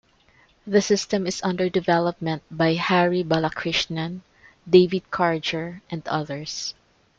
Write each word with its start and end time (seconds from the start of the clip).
The 0.65 0.81
system 0.81 1.27
is 1.27 1.43
under 1.43 1.69
development 1.69 2.41
by 2.49 2.73
Hari 2.73 3.23
Balakrishnan, 3.23 4.21
David 4.67 5.03
Karger 5.11 5.81
and 5.91 6.01
others. 6.07 6.73